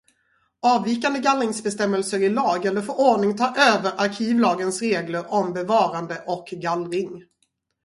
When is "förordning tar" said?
2.81-3.55